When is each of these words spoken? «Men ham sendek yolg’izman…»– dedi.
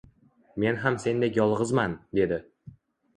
«Men 0.61 0.79
ham 0.85 0.95
sendek 1.03 1.37
yolg’izman…»– 1.39 1.93
dedi. 2.21 2.41